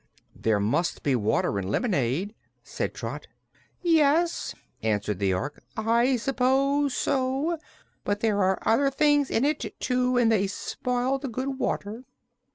[0.35, 3.27] "There must be water in lemonade," said Trot.
[3.83, 7.59] "Yes," answered the Ork, "I suppose so;
[8.03, 12.03] but there are other things in it, too, and they spoil the good water."